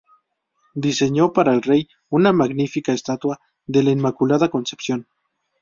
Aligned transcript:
Diseñó 0.73 1.31
para 1.31 1.53
el 1.53 1.61
rey 1.61 1.87
una 2.09 2.33
magnífica 2.33 2.91
estatua 2.91 3.39
de 3.67 3.83
la 3.83 3.91
"Inmaculada 3.91 4.49
Concepción". 4.49 5.05